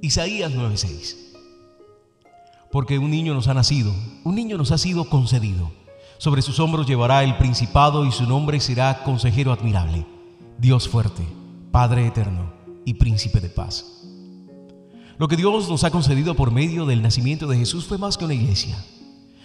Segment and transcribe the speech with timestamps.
[0.00, 1.16] Isaías 9:6.
[2.70, 5.72] Porque un niño nos ha nacido, un niño nos ha sido concedido.
[6.18, 10.06] Sobre sus hombros llevará el principado y su nombre será consejero admirable,
[10.58, 11.26] Dios fuerte,
[11.72, 12.52] Padre eterno
[12.84, 14.04] y príncipe de paz.
[15.16, 18.24] Lo que Dios nos ha concedido por medio del nacimiento de Jesús fue más que
[18.24, 18.76] una iglesia,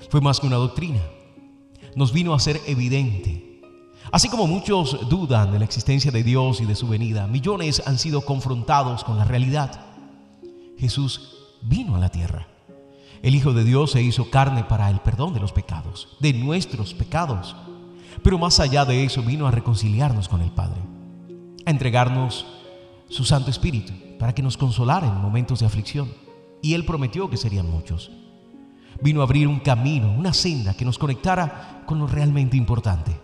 [0.09, 1.01] fue más que una doctrina.
[1.95, 3.59] Nos vino a ser evidente.
[4.11, 7.97] Así como muchos dudan de la existencia de Dios y de su venida, millones han
[7.97, 9.92] sido confrontados con la realidad.
[10.84, 12.45] Jesús vino a la tierra.
[13.21, 16.94] El Hijo de Dios se hizo carne para el perdón de los pecados, de nuestros
[16.94, 17.55] pecados.
[18.21, 20.81] Pero más allá de eso vino a reconciliarnos con el Padre,
[21.66, 22.45] a entregarnos
[23.07, 26.13] su Santo Espíritu para que nos consolara en momentos de aflicción.
[26.62, 28.12] Y Él prometió que serían muchos.
[29.02, 33.18] Vino a abrir un camino, una senda que nos conectara con lo realmente importante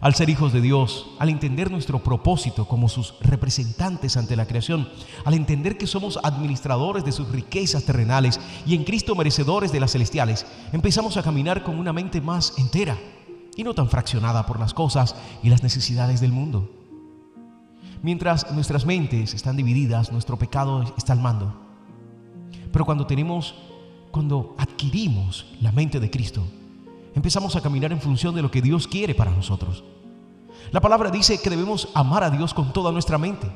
[0.00, 4.88] al ser hijos de Dios, al entender nuestro propósito como sus representantes ante la creación,
[5.24, 9.92] al entender que somos administradores de sus riquezas terrenales y en Cristo merecedores de las
[9.92, 12.96] celestiales, empezamos a caminar con una mente más entera
[13.56, 16.70] y no tan fraccionada por las cosas y las necesidades del mundo.
[18.02, 21.58] Mientras nuestras mentes están divididas, nuestro pecado está al mando.
[22.70, 23.54] Pero cuando tenemos,
[24.10, 26.46] cuando adquirimos la mente de Cristo,
[27.16, 29.82] empezamos a caminar en función de lo que Dios quiere para nosotros.
[30.70, 33.50] La palabra dice que debemos amar a Dios con toda nuestra mente.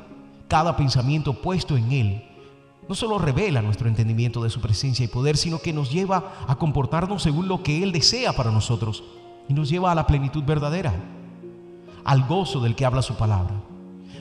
[0.49, 2.27] Cada pensamiento puesto en Él
[2.89, 6.55] no solo revela nuestro entendimiento de su presencia y poder, sino que nos lleva a
[6.55, 9.03] comportarnos según lo que Él desea para nosotros
[9.47, 10.93] y nos lleva a la plenitud verdadera,
[12.03, 13.61] al gozo del que habla su palabra.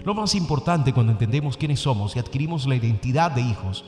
[0.04, 3.84] Lo más importante cuando entendemos quiénes somos y adquirimos la identidad de hijos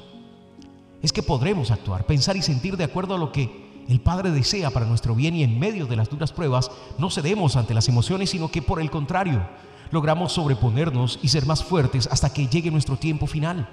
[1.02, 4.70] es que podremos actuar, pensar y sentir de acuerdo a lo que el Padre desea
[4.70, 8.30] para nuestro bien y en medio de las duras pruebas no cedemos ante las emociones,
[8.30, 9.46] sino que por el contrario,
[9.90, 13.68] logramos sobreponernos y ser más fuertes hasta que llegue nuestro tiempo final.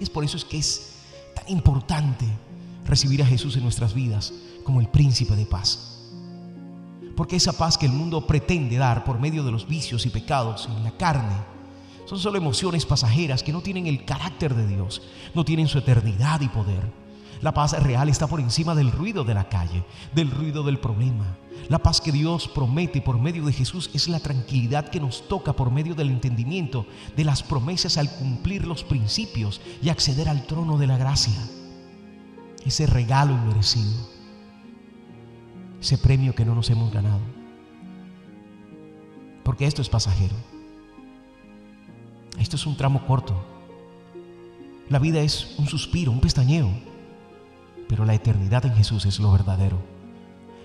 [0.00, 0.98] Es por eso es que es
[1.34, 2.26] tan importante
[2.84, 4.32] recibir a Jesús en nuestras vidas
[4.64, 6.10] como el príncipe de paz.
[7.16, 10.68] Porque esa paz que el mundo pretende dar por medio de los vicios y pecados
[10.68, 11.52] en la carne
[12.04, 15.02] son solo emociones pasajeras que no tienen el carácter de Dios,
[15.34, 17.01] no tienen su eternidad y poder.
[17.42, 21.36] La paz real está por encima del ruido de la calle, del ruido del problema.
[21.68, 25.52] La paz que Dios promete por medio de Jesús es la tranquilidad que nos toca
[25.52, 26.86] por medio del entendimiento
[27.16, 31.34] de las promesas al cumplir los principios y acceder al trono de la gracia.
[32.64, 33.90] Ese regalo inmerecido,
[35.80, 37.20] ese premio que no nos hemos ganado.
[39.42, 40.36] Porque esto es pasajero.
[42.38, 43.34] Esto es un tramo corto.
[44.88, 46.91] La vida es un suspiro, un pestañeo
[47.92, 49.76] pero la eternidad en Jesús es lo verdadero,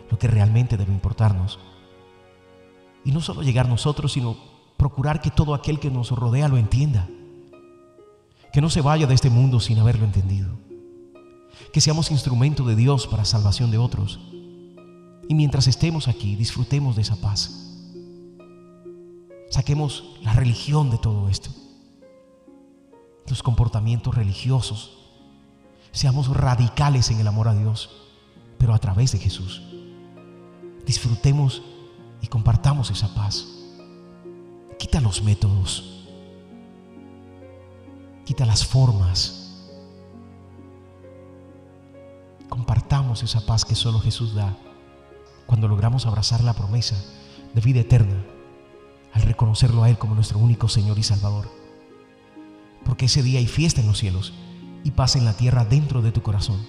[0.09, 1.59] lo que realmente debe importarnos.
[3.03, 4.37] Y no solo llegar nosotros, sino
[4.77, 7.05] procurar que todo aquel que nos rodea lo entienda.
[8.53, 10.47] Que no se vaya de este mundo sin haberlo entendido.
[11.73, 14.21] Que seamos instrumento de Dios para salvación de otros.
[15.27, 17.75] Y mientras estemos aquí, disfrutemos de esa paz.
[19.49, 21.49] Saquemos la religión de todo esto.
[23.27, 25.06] Los comportamientos religiosos
[25.97, 27.89] Seamos radicales en el amor a Dios,
[28.59, 29.63] pero a través de Jesús.
[30.85, 31.63] Disfrutemos
[32.21, 33.47] y compartamos esa paz.
[34.77, 36.05] Quita los métodos.
[38.25, 39.65] Quita las formas.
[42.47, 44.55] Compartamos esa paz que solo Jesús da
[45.47, 46.95] cuando logramos abrazar la promesa
[47.55, 48.23] de vida eterna
[49.13, 51.49] al reconocerlo a Él como nuestro único Señor y Salvador.
[52.85, 54.31] Porque ese día hay fiesta en los cielos
[54.87, 56.65] y paz en la tierra dentro de tu corazón,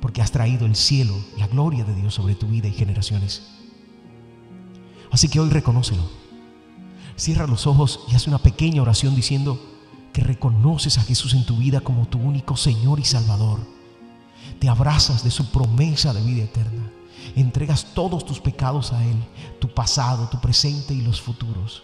[0.00, 3.42] porque has traído el cielo, la gloria de Dios sobre tu vida y generaciones.
[5.10, 6.08] Así que hoy reconócelo.
[7.16, 9.60] Cierra los ojos y haz una pequeña oración diciendo
[10.12, 13.58] que reconoces a Jesús en tu vida como tu único Señor y Salvador.
[14.60, 16.92] Te abrazas de su promesa de vida eterna.
[17.34, 19.16] Entregas todos tus pecados a Él,
[19.58, 21.82] tu pasado, tu presente y los futuros.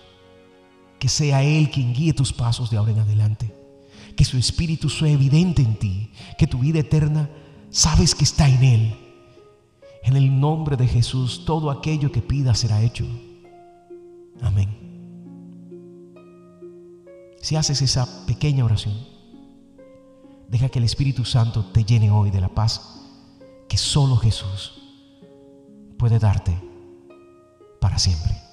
[1.01, 3.66] Que sea Él quien guíe tus pasos de ahora en adelante
[4.17, 7.29] que su espíritu sea evidente en ti, que tu vida eterna
[7.71, 8.97] sabes que está en Él.
[10.03, 13.05] En el nombre de Jesús, todo aquello que pidas será hecho.
[14.41, 14.87] Amén.
[17.41, 18.95] Si haces esa pequeña oración,
[20.49, 23.01] deja que el Espíritu Santo te llene hoy de la paz
[23.69, 24.81] que solo Jesús
[25.99, 26.57] puede darte
[27.81, 28.46] para siempre.